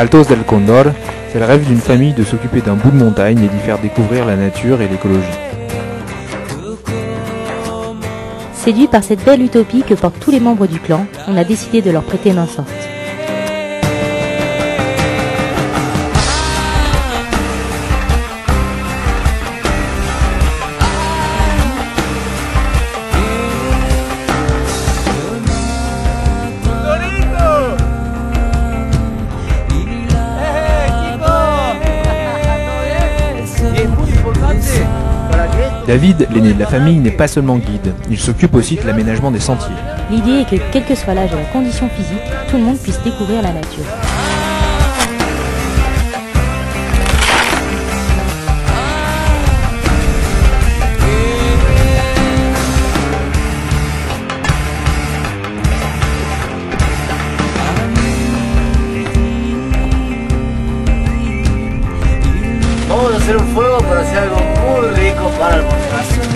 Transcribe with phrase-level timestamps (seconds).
[0.00, 0.86] Altos del Condor,
[1.30, 4.24] c'est le rêve d'une famille de s'occuper d'un bout de montagne et d'y faire découvrir
[4.24, 5.26] la nature et l'écologie.
[8.54, 11.82] Séduit par cette belle utopie que portent tous les membres du clan, on a décidé
[11.82, 12.89] de leur prêter main forte.
[35.86, 39.40] David, l'aîné de la famille, n'est pas seulement guide, il s'occupe aussi de l'aménagement des
[39.40, 39.74] sentiers.
[40.10, 43.00] L'idée est que, quel que soit l'âge et la condition physique, tout le monde puisse
[43.02, 43.84] découvrir la nature.
[62.88, 66.29] Vamos a hacer un fuego para hacer algo muy rico para almorzar.